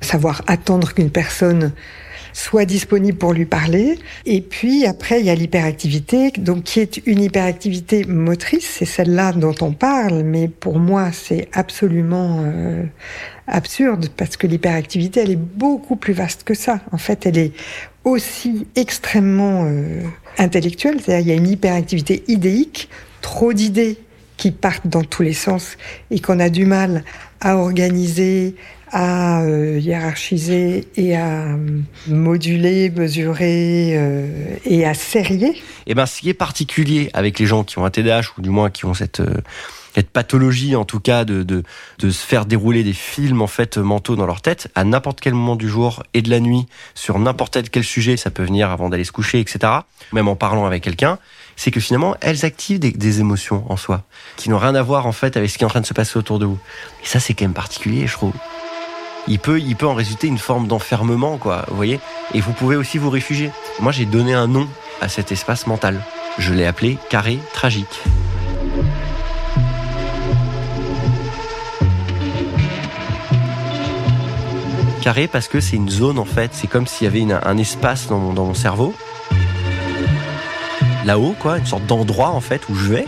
savoir 0.03 0.43
attendre 0.47 0.93
qu'une 0.93 1.09
personne 1.09 1.71
soit 2.33 2.65
disponible 2.65 3.17
pour 3.17 3.33
lui 3.33 3.45
parler. 3.45 3.99
Et 4.25 4.41
puis 4.41 4.85
après, 4.85 5.19
il 5.19 5.27
y 5.27 5.29
a 5.29 5.35
l'hyperactivité, 5.35 6.31
donc 6.31 6.63
qui 6.63 6.79
est 6.79 7.01
une 7.05 7.21
hyperactivité 7.21 8.03
motrice, 8.05 8.67
c'est 8.79 8.85
celle-là 8.85 9.31
dont 9.33 9.55
on 9.61 9.71
parle, 9.71 10.23
mais 10.23 10.47
pour 10.47 10.79
moi, 10.79 11.11
c'est 11.11 11.47
absolument 11.53 12.41
euh, 12.43 12.83
absurde 13.47 14.09
parce 14.17 14.35
que 14.35 14.47
l'hyperactivité, 14.47 15.21
elle 15.21 15.31
est 15.31 15.35
beaucoup 15.35 15.95
plus 15.95 16.13
vaste 16.13 16.43
que 16.43 16.55
ça. 16.55 16.81
En 16.91 16.97
fait, 16.97 17.25
elle 17.25 17.37
est 17.37 17.51
aussi 18.03 18.67
extrêmement 18.75 19.65
euh, 19.65 20.01
intellectuelle, 20.37 20.99
c'est-à-dire 20.99 21.27
il 21.27 21.27
y 21.29 21.31
a 21.31 21.35
une 21.35 21.49
hyperactivité 21.49 22.23
idéique, 22.27 22.89
trop 23.21 23.53
d'idées 23.53 23.97
qui 24.37 24.51
partent 24.51 24.87
dans 24.87 25.03
tous 25.03 25.21
les 25.21 25.33
sens 25.33 25.77
et 26.09 26.19
qu'on 26.19 26.39
a 26.39 26.49
du 26.49 26.65
mal 26.65 27.03
à 27.39 27.57
organiser, 27.57 28.55
à 28.93 29.41
euh, 29.41 29.79
hiérarchiser 29.79 30.87
et 30.95 31.17
à 31.17 31.47
euh, 31.47 31.57
moduler, 32.07 32.91
mesurer 32.91 33.97
euh, 33.97 34.55
et 34.65 34.85
à 34.85 34.93
serrer. 34.93 35.55
Eh 35.87 35.95
ben, 35.95 36.05
ce 36.05 36.21
qui 36.21 36.29
est 36.29 36.35
particulier 36.35 37.09
avec 37.13 37.39
les 37.39 37.47
gens 37.47 37.63
qui 37.63 37.79
ont 37.79 37.85
un 37.85 37.89
TDAH 37.89 38.33
ou 38.37 38.41
du 38.41 38.49
moins 38.49 38.69
qui 38.69 38.85
ont 38.85 38.93
cette 38.93 39.21
cette 39.95 40.09
pathologie 40.09 40.75
en 40.75 40.85
tout 40.85 40.99
cas 40.99 41.23
de, 41.23 41.43
de, 41.43 41.63
de 41.99 42.09
se 42.09 42.25
faire 42.25 42.47
dérouler 42.47 42.83
des 42.83 42.93
films 42.93 43.43
en 43.43 43.47
fait 43.47 43.77
mentaux 43.77 44.15
dans 44.15 44.25
leur 44.25 44.41
tête 44.41 44.69
à 44.73 44.83
n'importe 44.83 45.21
quel 45.21 45.35
moment 45.35 45.55
du 45.55 45.69
jour 45.69 46.01
et 46.15 46.23
de 46.23 46.31
la 46.31 46.39
nuit 46.39 46.65
sur 46.95 47.19
n'importe 47.19 47.69
quel 47.69 47.83
sujet 47.83 48.17
ça 48.17 48.31
peut 48.31 48.43
venir 48.43 48.71
avant 48.71 48.89
d'aller 48.89 49.03
se 49.03 49.11
coucher 49.11 49.39
etc 49.39 49.71
même 50.11 50.27
en 50.27 50.35
parlant 50.35 50.65
avec 50.65 50.83
quelqu'un 50.83 51.19
c'est 51.55 51.69
que 51.69 51.79
finalement 51.79 52.15
elles 52.21 52.43
activent 52.43 52.79
des, 52.79 52.91
des, 52.91 53.19
émotions 53.19 53.65
en 53.69 53.77
soi 53.77 54.03
qui 54.35 54.49
n'ont 54.49 54.57
rien 54.57 54.73
à 54.73 54.81
voir 54.81 55.05
en 55.05 55.11
fait 55.11 55.37
avec 55.37 55.51
ce 55.51 55.59
qui 55.59 55.63
est 55.63 55.67
en 55.67 55.69
train 55.69 55.81
de 55.81 55.85
se 55.85 55.93
passer 55.93 56.17
autour 56.17 56.39
de 56.39 56.45
vous 56.45 56.59
et 57.03 57.07
ça 57.07 57.19
c'est 57.19 57.35
quand 57.35 57.45
même 57.45 57.53
particulier 57.53 58.07
je 58.07 58.13
trouve 58.13 58.33
il 59.27 59.39
peut, 59.39 59.59
il 59.59 59.75
peut 59.75 59.87
en 59.87 59.93
résulter 59.93 60.27
une 60.27 60.37
forme 60.37 60.67
d'enfermement, 60.67 61.37
quoi, 61.37 61.65
vous 61.69 61.75
voyez 61.75 61.99
Et 62.33 62.41
vous 62.41 62.51
pouvez 62.51 62.75
aussi 62.75 62.97
vous 62.97 63.09
réfugier. 63.09 63.51
Moi, 63.79 63.91
j'ai 63.91 64.05
donné 64.05 64.33
un 64.33 64.47
nom 64.47 64.67
à 65.01 65.07
cet 65.07 65.31
espace 65.31 65.65
mental. 65.65 66.01
Je 66.37 66.53
l'ai 66.53 66.65
appelé 66.65 66.97
carré 67.09 67.39
tragique. 67.53 68.01
Carré 75.01 75.27
parce 75.27 75.47
que 75.47 75.59
c'est 75.59 75.75
une 75.75 75.89
zone, 75.89 76.17
en 76.17 76.25
fait, 76.25 76.51
c'est 76.53 76.67
comme 76.67 76.87
s'il 76.87 77.05
y 77.05 77.07
avait 77.07 77.33
un 77.33 77.57
espace 77.57 78.07
dans 78.07 78.19
mon, 78.19 78.33
dans 78.33 78.45
mon 78.45 78.53
cerveau. 78.53 78.93
Là-haut, 81.05 81.35
quoi, 81.39 81.57
une 81.57 81.65
sorte 81.65 81.85
d'endroit, 81.85 82.29
en 82.29 82.41
fait, 82.41 82.67
où 82.69 82.75
je 82.75 82.87
vais. 82.87 83.05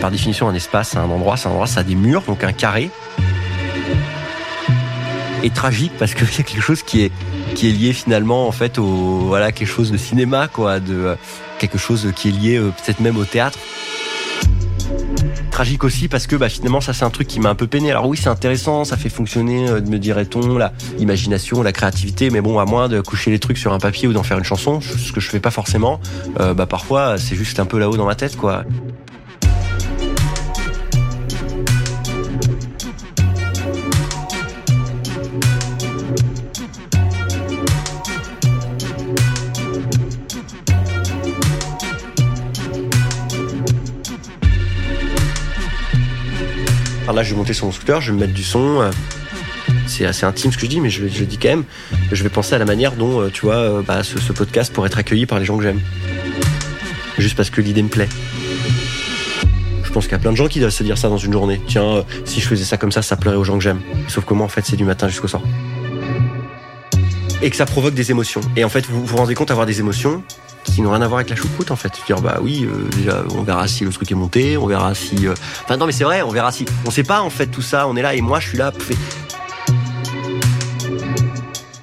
Par 0.00 0.10
définition, 0.10 0.48
un 0.48 0.54
espace, 0.54 0.96
un 0.96 1.10
endroit, 1.10 1.36
c'est 1.36 1.48
un 1.48 1.52
endroit, 1.52 1.66
ça 1.66 1.80
a 1.80 1.82
des 1.82 1.94
murs, 1.94 2.22
donc 2.22 2.44
un 2.44 2.52
carré 2.52 2.90
et 5.42 5.50
tragique 5.50 5.92
parce 5.98 6.14
que 6.14 6.24
c'est 6.30 6.42
quelque 6.42 6.62
chose 6.62 6.82
qui 6.82 7.02
est 7.02 7.12
qui 7.54 7.68
est 7.68 7.72
lié 7.72 7.92
finalement 7.92 8.46
en 8.46 8.52
fait 8.52 8.78
au 8.78 8.84
voilà 8.84 9.52
quelque 9.52 9.68
chose 9.68 9.90
de 9.90 9.96
cinéma 9.96 10.48
quoi, 10.48 10.80
de 10.80 11.16
quelque 11.58 11.78
chose 11.78 12.12
qui 12.14 12.28
est 12.28 12.32
lié 12.32 12.56
euh, 12.56 12.70
peut-être 12.70 13.00
même 13.00 13.16
au 13.16 13.24
théâtre. 13.24 13.58
Tragique 15.50 15.84
aussi 15.84 16.08
parce 16.08 16.26
que 16.26 16.36
bah, 16.36 16.48
finalement 16.48 16.80
ça 16.80 16.92
c'est 16.92 17.04
un 17.04 17.10
truc 17.10 17.28
qui 17.28 17.38
m'a 17.38 17.50
un 17.50 17.54
peu 17.54 17.66
peiné. 17.66 17.90
Alors 17.90 18.06
oui 18.06 18.16
c'est 18.16 18.28
intéressant, 18.28 18.84
ça 18.84 18.96
fait 18.96 19.08
fonctionner, 19.08 19.68
euh, 19.68 19.80
me 19.80 19.98
dirait-on, 19.98 20.56
la 20.56 20.72
l'imagination, 20.98 21.62
la 21.62 21.72
créativité, 21.72 22.30
mais 22.30 22.40
bon 22.40 22.58
à 22.58 22.64
moins 22.64 22.88
de 22.88 23.00
coucher 23.00 23.30
les 23.30 23.38
trucs 23.38 23.58
sur 23.58 23.72
un 23.72 23.78
papier 23.78 24.08
ou 24.08 24.12
d'en 24.12 24.22
faire 24.22 24.38
une 24.38 24.44
chanson, 24.44 24.80
ce 24.80 25.12
que 25.12 25.20
je 25.20 25.28
fais 25.28 25.40
pas 25.40 25.50
forcément, 25.50 26.00
euh, 26.38 26.54
bah 26.54 26.66
parfois 26.66 27.18
c'est 27.18 27.36
juste 27.36 27.60
un 27.60 27.66
peu 27.66 27.78
là-haut 27.78 27.96
dans 27.96 28.06
ma 28.06 28.14
tête 28.14 28.36
quoi. 28.36 28.64
Là, 47.12 47.22
je 47.22 47.30
vais 47.30 47.36
monter 47.36 47.52
sur 47.52 47.66
mon 47.66 47.72
scooter, 47.72 48.00
je 48.00 48.10
vais 48.10 48.16
me 48.16 48.20
mettre 48.20 48.34
du 48.34 48.44
son. 48.44 48.80
Euh, 48.80 48.90
c'est 49.86 50.06
assez 50.06 50.24
intime 50.24 50.52
ce 50.52 50.56
que 50.56 50.64
je 50.64 50.70
dis, 50.70 50.80
mais 50.80 50.90
je, 50.90 51.02
le 51.02 51.08
dis 51.08 51.38
quand 51.38 51.48
même. 51.48 51.64
Je 52.12 52.22
vais 52.22 52.28
penser 52.28 52.54
à 52.54 52.58
la 52.58 52.64
manière 52.64 52.92
dont, 52.92 53.20
euh, 53.20 53.30
tu 53.30 53.42
vois, 53.42 53.56
euh, 53.56 53.82
bah, 53.82 54.02
ce, 54.02 54.32
podcast 54.32 54.72
pourrait 54.72 54.88
être 54.88 54.98
accueilli 54.98 55.26
par 55.26 55.38
les 55.38 55.44
gens 55.44 55.56
que 55.56 55.62
j'aime. 55.62 55.80
Juste 57.18 57.36
parce 57.36 57.50
que 57.50 57.60
l'idée 57.60 57.82
me 57.82 57.88
plaît. 57.88 58.08
Je 59.82 59.92
pense 59.92 60.04
qu'il 60.04 60.12
y 60.12 60.16
a 60.16 60.20
plein 60.20 60.30
de 60.30 60.36
gens 60.36 60.46
qui 60.46 60.60
doivent 60.60 60.70
se 60.70 60.84
dire 60.84 60.96
ça 60.96 61.08
dans 61.08 61.18
une 61.18 61.32
journée. 61.32 61.60
Tiens, 61.66 62.04
si 62.24 62.40
je 62.40 62.46
faisais 62.46 62.64
ça 62.64 62.76
comme 62.76 62.92
ça, 62.92 63.02
ça 63.02 63.16
pleurait 63.16 63.36
aux 63.36 63.44
gens 63.44 63.58
que 63.58 63.64
j'aime. 63.64 63.80
Sauf 64.08 64.24
que 64.24 64.34
moi, 64.34 64.46
en 64.46 64.48
fait, 64.48 64.64
c'est 64.64 64.76
du 64.76 64.84
matin 64.84 65.08
jusqu'au 65.08 65.28
soir. 65.28 65.42
Et 67.42 67.50
que 67.50 67.56
ça 67.56 67.66
provoque 67.66 67.94
des 67.94 68.10
émotions. 68.10 68.40
Et 68.56 68.64
en 68.64 68.68
fait, 68.68 68.86
vous 68.86 69.04
vous 69.04 69.16
rendez 69.16 69.34
compte 69.34 69.48
d'avoir 69.48 69.66
des 69.66 69.80
émotions 69.80 70.22
qui 70.64 70.82
n'ont 70.82 70.90
rien 70.90 71.02
à 71.02 71.08
voir 71.08 71.18
avec 71.18 71.30
la 71.30 71.36
choucroute 71.36 71.70
en 71.70 71.76
fait. 71.76 71.92
Dire 72.06 72.20
bah 72.20 72.38
oui, 72.42 72.64
euh, 72.64 72.88
déjà 72.96 73.22
on 73.36 73.42
verra 73.42 73.66
si 73.68 73.84
le 73.84 73.90
truc 73.90 74.10
est 74.10 74.14
monté, 74.14 74.56
on 74.56 74.66
verra 74.66 74.94
si. 74.94 75.26
Euh, 75.26 75.34
enfin 75.64 75.76
non 75.76 75.86
mais 75.86 75.92
c'est 75.92 76.04
vrai, 76.04 76.22
on 76.22 76.30
verra 76.30 76.52
si. 76.52 76.64
On 76.86 76.90
sait 76.90 77.04
pas 77.04 77.22
en 77.22 77.30
fait 77.30 77.46
tout 77.46 77.62
ça. 77.62 77.86
On 77.86 77.96
est 77.96 78.02
là 78.02 78.14
et 78.14 78.20
moi 78.20 78.40
je 78.40 78.48
suis 78.48 78.58
là. 78.58 78.72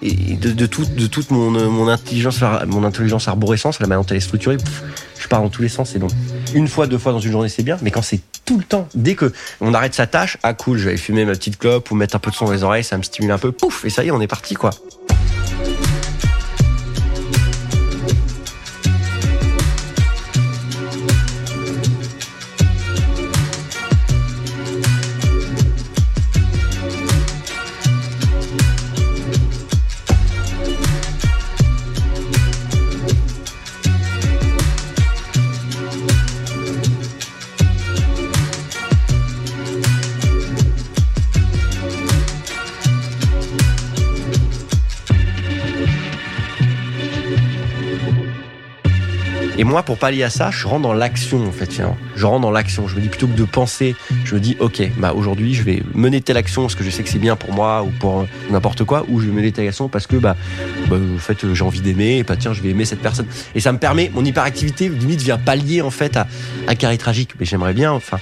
Et 0.02 0.36
de, 0.36 0.52
de, 0.52 0.66
de 0.68 1.08
toute 1.08 1.32
mon, 1.32 1.88
intelligence, 1.88 2.42
mon 2.68 2.84
intelligence 2.84 3.28
la 3.28 3.88
manière 3.88 4.02
dont 4.02 4.06
elle 4.10 4.18
est 4.18 4.22
structurée, 4.22 4.58
je 5.20 5.28
pars 5.28 5.42
dans 5.42 5.50
tous 5.50 5.62
les 5.62 5.70
sens. 5.70 5.96
Et 5.96 6.00
donc 6.00 6.12
une 6.54 6.68
fois, 6.68 6.88
deux 6.88 6.98
fois 6.98 7.12
dans 7.12 7.20
une 7.20 7.32
journée 7.32 7.50
c'est 7.50 7.64
bien, 7.64 7.78
mais 7.82 7.92
quand 7.92 8.04
c'est 8.04 8.22
tout 8.46 8.58
le 8.58 8.64
temps, 8.64 8.88
dès 8.96 9.16
que 9.16 9.34
on 9.60 9.74
arrête 9.74 9.94
sa 9.94 10.08
tâche, 10.08 10.38
ah 10.44 10.54
cool, 10.54 10.78
je 10.78 10.84
vais 10.86 10.90
aller 10.92 10.98
fumer 10.98 11.26
ma 11.26 11.34
petite 11.34 11.58
clope 11.58 11.92
ou 11.92 11.96
mettre 11.96 12.16
un 12.16 12.20
peu 12.20 12.32
de 12.32 12.36
son 12.36 12.46
dans 12.46 12.52
les 12.52 12.64
oreilles, 12.64 12.84
ça 12.84 12.98
me 12.98 13.04
stimule 13.04 13.32
un 13.32 13.38
peu, 13.38 13.52
pouf, 13.52 13.84
et 13.84 13.90
ça 13.90 14.04
y 14.04 14.08
est, 14.08 14.12
on 14.12 14.22
est 14.22 14.28
parti 14.28 14.54
quoi. 14.54 14.70
Moi, 49.68 49.84
pour 49.84 49.98
pallier 49.98 50.24
à 50.24 50.30
ça, 50.30 50.50
je 50.50 50.66
rentre 50.66 50.84
dans 50.84 50.94
l'action, 50.94 51.46
en 51.46 51.52
fait. 51.52 51.82
Je 52.16 52.26
rentre 52.26 52.42
dans 52.42 52.52
l'action. 52.52 52.88
Je 52.88 52.96
me 52.96 53.02
dis 53.02 53.10
plutôt 53.10 53.28
que 53.28 53.36
de 53.36 53.44
penser, 53.44 53.96
je 54.24 54.36
me 54.36 54.40
dis, 54.40 54.56
ok, 54.60 54.82
bah 54.98 55.14
aujourd'hui, 55.14 55.54
je 55.54 55.64
vais 55.64 55.84
mener 55.94 56.22
telle 56.22 56.38
action 56.38 56.64
parce 56.64 56.76
que 56.76 56.84
je 56.84 56.90
sais 56.90 57.04
que 57.04 57.10
c'est 57.10 57.20
bien 57.20 57.36
pour 57.36 57.52
moi 57.54 57.84
ou 57.84 57.92
pour 58.00 58.26
n'importe 58.50 58.86
quoi, 58.86 59.06
ou 59.10 59.20
je 59.20 59.28
vais 59.28 59.34
mener 59.34 59.52
telle 59.52 59.68
action 59.68 59.90
parce 59.90 60.08
que, 60.08 60.16
bah, 60.16 60.36
bah 60.88 60.96
en 60.98 61.20
fait, 61.20 61.54
j'ai 61.54 61.64
envie 61.64 61.82
d'aimer, 61.82 62.18
et 62.18 62.24
bah 62.24 62.38
tiens, 62.38 62.54
je 62.54 62.62
vais 62.62 62.70
aimer 62.70 62.86
cette 62.86 63.02
personne. 63.02 63.28
Et 63.56 63.60
ça 63.60 63.72
me 63.72 63.78
permet, 63.78 64.10
mon 64.14 64.24
hyperactivité 64.24 64.90
limite 64.90 65.22
vient 65.22 65.38
pallier 65.38 65.82
en 65.82 65.92
fait 65.92 66.16
à, 66.16 66.28
à 66.68 66.76
carré 66.76 66.98
tragique. 66.98 67.32
Mais 67.40 67.46
j'aimerais 67.46 67.74
bien, 67.74 67.92
enfin, 67.92 68.20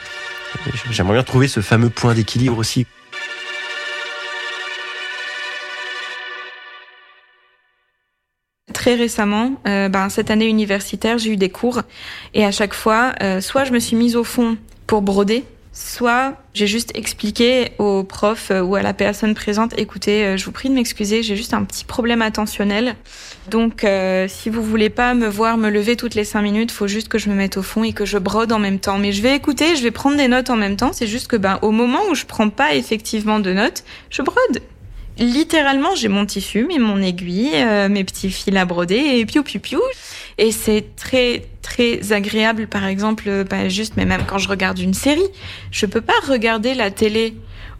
j'aimerais 0.92 1.14
bien 1.14 1.24
trouver 1.24 1.48
ce 1.48 1.60
fameux 1.60 1.90
point 1.90 2.14
d'équilibre 2.16 2.58
aussi. 2.58 2.88
Très 8.86 8.94
récemment, 8.94 9.54
euh, 9.68 9.89
ben, 9.89 10.10
cette 10.10 10.30
année 10.30 10.46
universitaire, 10.46 11.18
j'ai 11.18 11.32
eu 11.32 11.38
des 11.38 11.50
cours 11.50 11.82
et 12.36 12.46
à 12.46 12.51
chaque 12.51 12.75
fois, 12.75 13.13
euh, 13.24 13.42
soit 13.42 13.63
je 13.63 13.72
me 13.72 13.80
suis 13.80 13.96
mise 13.96 14.15
au 14.15 14.24
fond 14.24 14.58
pour 14.86 15.01
broder, 15.01 15.44
soit 15.74 16.36
j'ai 16.54 16.68
juste 16.68 16.92
expliqué 16.94 17.72
au 17.80 18.04
prof 18.04 18.51
euh, 18.51 18.62
ou 18.62 18.75
à 18.75 18.84
la 18.84 18.94
personne 18.94 19.34
présente, 19.34 19.74
écoutez, 19.80 20.38
je 20.38 20.46
vous 20.46 20.51
prie 20.51 20.70
de 20.70 20.75
m'excuser, 20.75 21.24
j'ai 21.24 21.36
juste 21.36 21.56
un 21.56 21.63
petit 21.63 21.84
problème 21.84 22.22
attentionnel. 22.22 22.96
Donc, 23.50 23.88
si 24.27 24.51
vous 24.51 24.62
voulez 24.62 24.92
pas 24.92 25.15
me 25.15 25.27
voir 25.27 25.58
me 25.58 25.72
lever 25.72 25.96
toutes 25.96 26.13
les 26.13 26.24
cinq 26.24 26.44
minutes, 26.44 26.72
faut 26.72 26.88
juste 26.88 27.08
que 27.08 27.18
je 27.18 27.27
me 27.32 27.34
mette 27.34 27.58
au 27.58 27.63
fond 27.63 27.84
et 27.84 27.92
que 27.92 28.06
je 28.06 28.20
brode 28.20 28.51
en 28.51 28.60
même 28.60 28.77
temps. 28.77 29.00
Mais 29.00 29.13
je 29.13 29.24
vais 29.24 29.36
écouter, 29.36 29.75
je 29.75 29.82
vais 29.82 29.89
prendre 29.89 30.18
des 30.18 30.27
notes 30.27 30.51
en 30.51 30.58
même 30.58 30.75
temps. 30.75 30.92
C'est 30.94 31.08
juste 31.08 31.27
que, 31.27 31.38
ben, 31.38 31.58
au 31.63 31.72
moment 31.72 32.01
où 32.12 32.13
je 32.13 32.25
prends 32.25 32.50
pas 32.50 32.75
effectivement 32.75 33.39
de 33.39 33.51
notes, 33.51 33.84
je 34.12 34.22
brode 34.22 34.62
littéralement, 35.17 35.95
j'ai 35.95 36.07
mon 36.07 36.25
tissu, 36.25 36.65
mais 36.67 36.77
mon 36.77 37.01
aiguille, 37.01 37.51
euh, 37.55 37.89
mes 37.89 38.03
petits 38.03 38.29
fils 38.29 38.55
à 38.55 38.65
broder 38.65 38.95
et 38.95 39.25
piou 39.25 39.43
piou 39.43 39.60
piou. 39.60 39.81
Et 40.38 40.51
c'est 40.51 40.95
très 40.95 41.48
très 41.62 42.12
agréable, 42.12 42.67
par 42.67 42.86
exemple, 42.86 43.45
bah, 43.50 43.69
juste, 43.69 43.93
mais 43.98 44.05
même 44.05 44.24
quand 44.27 44.38
je 44.38 44.48
regarde 44.48 44.79
une 44.79 44.93
série, 44.93 45.27
je 45.72 45.86
peux 45.86 46.01
pas 46.01 46.13
regarder 46.27 46.74
la 46.74 46.91
télé 46.91 47.36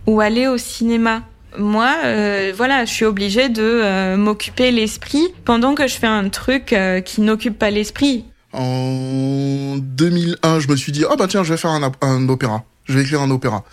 ou 0.08 0.22
aller 0.22 0.48
au 0.48 0.58
cinéma. 0.58 1.22
Moi, 1.58 1.94
euh, 2.04 2.52
voilà, 2.56 2.86
je 2.86 2.92
suis 2.92 3.06
obligée 3.06 3.50
de 3.50 3.62
euh, 3.62 4.18
m'occuper 4.18 4.72
l'esprit 4.72 5.28
pendant 5.46 5.76
que 5.76 5.88
je 5.88 5.96
fais 5.96 6.08
un 6.08 6.30
truc 6.30 6.76
qui 7.06 7.22
n'occupe 7.22 7.58
pas 7.58 7.70
l'esprit. 7.70 8.26
En 8.54 9.76
2001, 9.78 10.60
je 10.60 10.68
me 10.70 10.76
suis 10.76 10.92
dit, 10.92 11.04
ah 11.10 11.16
bah 11.18 11.28
tiens, 11.28 11.44
je 11.44 11.52
vais 11.52 11.58
faire 11.58 11.72
un, 11.72 11.92
un 12.02 12.30
opéra. 12.30 12.64
Je 12.86 12.94
vais 12.94 13.02
écrire 13.04 13.22
un 13.22 13.32
opéra. 13.32 13.64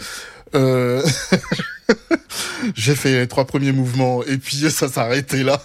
Euh... 0.54 1.02
j'ai 2.74 2.94
fait 2.94 3.20
les 3.20 3.28
trois 3.28 3.46
premiers 3.46 3.72
mouvements 3.72 4.22
et 4.24 4.38
puis 4.38 4.56
ça 4.70 4.88
arrêté 4.96 5.42
là. 5.42 5.60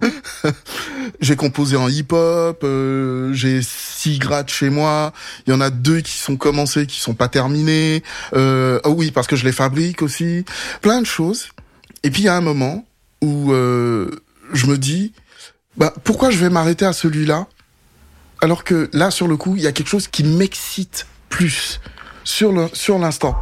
j'ai 1.20 1.36
composé 1.36 1.76
en 1.76 1.88
hip-hop, 1.88 2.60
euh, 2.62 3.32
j'ai 3.32 3.60
six 3.62 4.18
grades 4.18 4.48
chez 4.48 4.70
moi. 4.70 5.12
Il 5.46 5.50
y 5.50 5.52
en 5.52 5.60
a 5.60 5.70
deux 5.70 6.00
qui 6.00 6.12
sont 6.12 6.36
commencés, 6.36 6.86
qui 6.86 7.00
sont 7.00 7.14
pas 7.14 7.28
terminés. 7.28 8.02
Euh, 8.34 8.80
oh 8.84 8.90
oui, 8.90 9.10
parce 9.10 9.26
que 9.26 9.36
je 9.36 9.44
les 9.44 9.52
fabrique 9.52 10.02
aussi. 10.02 10.44
Plein 10.80 11.00
de 11.00 11.06
choses. 11.06 11.48
Et 12.02 12.10
puis 12.10 12.22
il 12.22 12.24
y 12.26 12.28
a 12.28 12.36
un 12.36 12.40
moment 12.40 12.86
où 13.22 13.52
euh, 13.52 14.10
je 14.52 14.66
me 14.66 14.78
dis, 14.78 15.12
bah 15.76 15.92
pourquoi 16.04 16.30
je 16.30 16.38
vais 16.38 16.50
m'arrêter 16.50 16.84
à 16.84 16.92
celui-là? 16.92 17.46
Alors 18.40 18.62
que 18.62 18.88
là 18.92 19.10
sur 19.10 19.26
le 19.26 19.36
coup 19.36 19.56
il 19.56 19.62
y 19.62 19.66
a 19.66 19.72
quelque 19.72 19.88
chose 19.88 20.06
qui 20.06 20.22
m'excite 20.22 21.06
plus 21.28 21.80
sur 22.22 22.52
le 22.52 22.68
sur 22.72 22.98
l'instant 22.98 23.36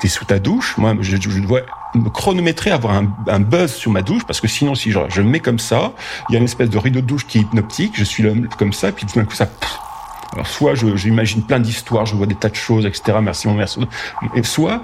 t'es 0.00 0.08
sous 0.08 0.24
ta 0.24 0.38
douche. 0.38 0.76
Moi, 0.76 0.94
je, 1.00 1.16
dois 1.40 1.62
me 1.94 2.08
chronométrer, 2.10 2.70
avoir 2.70 2.94
un, 2.94 3.08
un, 3.28 3.40
buzz 3.40 3.72
sur 3.72 3.90
ma 3.90 4.02
douche, 4.02 4.24
parce 4.26 4.40
que 4.40 4.48
sinon, 4.48 4.74
si 4.74 4.90
je, 4.90 4.98
je 5.08 5.22
me 5.22 5.30
mets 5.30 5.40
comme 5.40 5.58
ça, 5.58 5.92
il 6.28 6.32
y 6.32 6.36
a 6.36 6.38
une 6.38 6.44
espèce 6.44 6.70
de 6.70 6.78
rideau 6.78 7.00
de 7.00 7.06
douche 7.06 7.26
qui 7.26 7.38
est 7.38 7.40
hypnotique, 7.42 7.92
je 7.96 8.04
suis 8.04 8.22
là, 8.22 8.30
comme 8.58 8.72
ça, 8.72 8.92
puis 8.92 9.06
tout 9.06 9.18
d'un 9.18 9.24
coup, 9.24 9.34
ça... 9.34 9.48
Alors, 10.32 10.46
soit 10.46 10.74
j'imagine 10.74 11.42
plein 11.42 11.60
d'histoires, 11.60 12.04
je 12.04 12.14
vois 12.14 12.26
des 12.26 12.34
tas 12.34 12.50
de 12.50 12.54
choses, 12.56 12.84
etc. 12.84 13.18
Merci 13.22 13.48
mon 13.48 13.54
merci. 13.54 13.80
Et 14.34 14.42
soit 14.42 14.82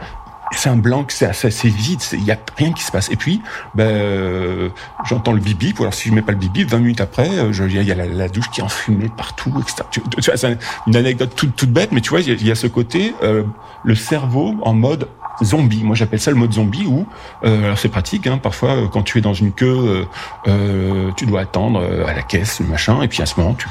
c'est 0.57 0.69
un 0.69 0.77
blanc, 0.77 1.05
c'est 1.09 1.27
assez 1.27 1.69
vide, 1.69 2.01
il 2.13 2.25
y 2.25 2.33
a 2.33 2.39
rien 2.57 2.73
qui 2.73 2.83
se 2.83 2.93
passe. 2.93 3.11
Et 3.11 3.17
puis, 3.17 3.41
ben, 3.75 3.89
euh, 3.89 4.69
j'entends 5.05 5.33
le 5.33 5.41
bibi. 5.41 5.75
Alors 5.79 5.95
si 5.95 6.09
je 6.09 6.15
mets 6.15 6.23
pas 6.23 6.33
le 6.33 6.39
bibi, 6.39 6.65
20 6.65 6.79
minutes 6.79 7.01
après, 7.01 7.29
il 7.29 7.87
y 7.87 7.91
a 7.91 7.95
la, 7.95 8.29
douche 8.29 8.51
qui 8.51 8.61
est 8.61 8.65
enfumée 8.65 9.11
partout, 9.17 9.53
etc. 9.61 10.05
C'est 10.37 10.59
une 10.87 10.97
anecdote 10.97 11.35
toute, 11.35 11.71
bête, 11.71 11.93
mais 11.93 12.01
tu 12.01 12.11
vois, 12.11 12.21
il 12.21 12.47
y, 12.47 12.51
a 12.51 12.55
ce 12.55 12.67
côté, 12.67 13.15
euh, 13.23 13.45
le 13.85 13.95
cerveau 13.95 14.55
en 14.63 14.75
mode 14.75 15.09
zombie. 15.43 15.83
Moi, 15.83 15.95
j'appelle 15.97 16.21
ça 16.21 16.31
le 16.31 16.37
mode 16.37 16.53
zombie 16.53 16.87
où, 16.87 17.07
euh, 17.45 17.65
alors 17.65 17.79
c'est 17.79 17.89
pratique, 17.89 18.27
hein, 18.27 18.39
parfois 18.39 18.77
euh, 18.77 18.89
quand 18.89 19.03
tu 19.03 19.19
es 19.19 19.21
dans 19.21 19.35
une 19.35 19.53
queue, 19.53 20.07
euh, 20.47 21.11
tu 21.17 21.27
dois 21.27 21.41
attendre 21.41 21.83
à 22.07 22.13
la 22.13 22.23
caisse, 22.23 22.61
le 22.61 22.67
machin, 22.67 23.03
et 23.03 23.09
puis 23.09 23.23
à 23.23 23.27
ce 23.27 23.39
moment, 23.41 23.55
tu. 23.55 23.69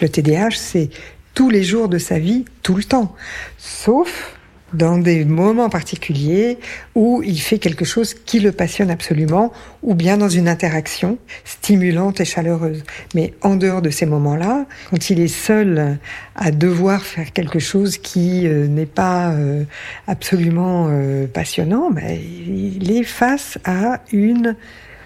Le 0.00 0.08
TDAH, 0.08 0.50
c'est 0.52 0.90
tous 1.38 1.50
les 1.50 1.62
jours 1.62 1.88
de 1.88 1.98
sa 1.98 2.18
vie, 2.18 2.44
tout 2.64 2.74
le 2.74 2.82
temps. 2.82 3.14
Sauf 3.58 4.36
dans 4.72 4.98
des 4.98 5.24
moments 5.24 5.68
particuliers 5.68 6.58
où 6.96 7.22
il 7.24 7.40
fait 7.40 7.60
quelque 7.60 7.84
chose 7.84 8.12
qui 8.12 8.40
le 8.40 8.50
passionne 8.50 8.90
absolument, 8.90 9.52
ou 9.84 9.94
bien 9.94 10.16
dans 10.16 10.28
une 10.28 10.48
interaction 10.48 11.16
stimulante 11.44 12.20
et 12.20 12.24
chaleureuse. 12.24 12.82
Mais 13.14 13.34
en 13.42 13.54
dehors 13.54 13.82
de 13.82 13.90
ces 13.90 14.04
moments-là, 14.04 14.66
quand 14.90 15.10
il 15.10 15.20
est 15.20 15.28
seul 15.28 15.98
à 16.34 16.50
devoir 16.50 17.02
faire 17.04 17.32
quelque 17.32 17.60
chose 17.60 17.98
qui 17.98 18.48
euh, 18.48 18.66
n'est 18.66 18.84
pas 18.84 19.30
euh, 19.30 19.62
absolument 20.08 20.88
euh, 20.90 21.28
passionnant, 21.28 21.92
ben, 21.92 22.18
il 22.48 22.90
est 22.90 23.04
face 23.04 23.58
à 23.64 24.00
une 24.10 24.56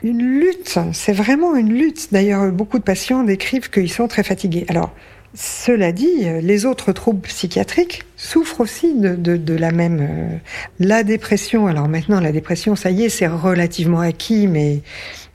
une 0.03 0.41
lutte. 0.41 0.79
C'est 0.95 1.13
vraiment 1.13 1.55
une 1.55 1.75
lutte. 1.75 2.09
D'ailleurs, 2.11 2.51
beaucoup 2.51 2.79
de 2.79 2.83
patients 2.83 3.23
décrivent 3.23 3.69
qu'ils 3.69 3.93
sont 3.93 4.09
très 4.09 4.25
fatigués. 4.25 4.65
Alors, 4.69 4.93
cela 5.35 5.93
dit, 5.93 6.25
les 6.43 6.67
autres 6.67 6.93
troubles 6.93 7.23
psychiatriques 7.23 8.05
souffrent 8.17 8.61
aussi 8.61 8.95
de, 8.95 9.17
de, 9.17 9.37
de, 9.37 9.55
la 9.55 9.73
même... 9.73 10.01
Euh, 10.01 10.37
la 10.79 11.03
dépression, 11.05 11.67
alors 11.67 11.89
maintenant 11.89 12.21
la 12.21 12.33
dépression, 12.33 12.77
ça 12.77 12.91
y 12.91 13.05
est, 13.05 13.09
c'est 13.09 13.27
relativement 13.27 14.01
acquis, 14.01 14.47
mais 14.47 14.83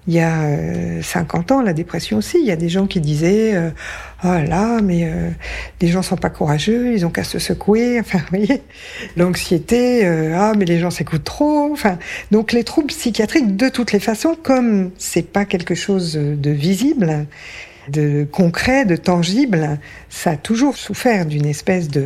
il 0.07 0.13
y 0.13 0.21
a 0.21 1.01
50 1.01 1.51
euh, 1.51 1.55
ans, 1.55 1.61
la 1.61 1.73
dépression 1.73 2.17
aussi, 2.17 2.37
il 2.39 2.45
y 2.45 2.51
a 2.51 2.55
des 2.55 2.69
gens 2.69 2.87
qui 2.87 3.01
disaient 3.01 3.53
euh, 3.55 3.71
Oh 4.23 4.37
là, 4.47 4.79
mais 4.81 5.03
euh, 5.03 5.29
les 5.81 5.89
gens 5.89 6.01
sont 6.01 6.15
pas 6.15 6.29
courageux, 6.29 6.93
ils 6.93 7.05
ont 7.05 7.09
qu'à 7.09 7.25
se 7.25 7.39
secouer», 7.39 7.99
enfin, 7.99 8.19
vous 8.19 8.37
voyez 8.37 8.61
L'anxiété, 9.17 10.05
ah, 10.33 10.53
mais 10.57 10.65
les 10.65 10.79
gens 10.79 10.91
s'écoutent 10.91 11.25
trop», 11.25 11.69
enfin... 11.73 11.99
Donc 12.31 12.53
les 12.53 12.63
troubles 12.63 12.87
psychiatriques, 12.87 13.57
de 13.57 13.67
toutes 13.67 13.91
les 13.91 13.99
façons, 13.99 14.37
comme 14.41 14.91
c'est 14.97 15.29
pas 15.29 15.43
quelque 15.43 15.75
chose 15.75 16.13
de 16.13 16.51
visible, 16.51 17.27
de 17.89 18.25
concret, 18.29 18.85
de 18.85 18.95
tangible, 18.95 19.79
ça 20.09 20.31
a 20.31 20.37
toujours 20.37 20.77
souffert 20.77 21.25
d'une 21.25 21.45
espèce 21.45 21.87
de 21.89 22.05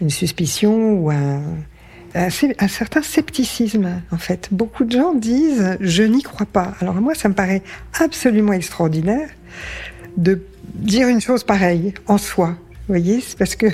une 0.00 0.10
suspicion 0.10 0.92
ou 0.92 1.10
un, 1.10 1.42
un, 2.14 2.68
certain 2.68 3.02
scepticisme 3.02 4.02
en 4.10 4.18
fait. 4.18 4.48
Beaucoup 4.52 4.84
de 4.84 4.92
gens 4.92 5.14
disent 5.14 5.76
je 5.80 6.02
n'y 6.02 6.22
crois 6.22 6.46
pas. 6.46 6.74
Alors 6.80 6.94
moi 6.94 7.14
ça 7.14 7.28
me 7.28 7.34
paraît 7.34 7.62
absolument 7.98 8.52
extraordinaire 8.52 9.28
de 10.16 10.40
dire 10.74 11.08
une 11.08 11.20
chose 11.20 11.44
pareille 11.44 11.94
en 12.06 12.18
soi. 12.18 12.56
Vous 12.88 12.94
voyez, 12.94 13.22
parce 13.38 13.54
que 13.54 13.66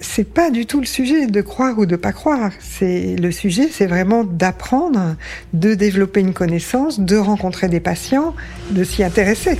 c'est 0.00 0.32
pas 0.32 0.50
du 0.50 0.64
tout 0.64 0.78
le 0.78 0.86
sujet 0.86 1.26
de 1.26 1.40
croire 1.40 1.76
ou 1.76 1.86
de 1.86 1.96
pas 1.96 2.12
croire. 2.12 2.52
C'est 2.60 3.16
le 3.16 3.32
sujet, 3.32 3.68
c'est 3.68 3.86
vraiment 3.86 4.22
d'apprendre, 4.22 5.16
de 5.54 5.74
développer 5.74 6.20
une 6.20 6.34
connaissance, 6.34 7.00
de 7.00 7.16
rencontrer 7.16 7.68
des 7.68 7.80
patients, 7.80 8.36
de 8.70 8.84
s'y 8.84 9.02
intéresser. 9.02 9.58